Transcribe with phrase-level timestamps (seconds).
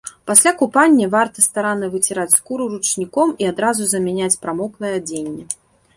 [0.29, 5.45] Пасля купання варта старанна выціраць скуру ручніком і адразу замяняць прамоклае адзенне.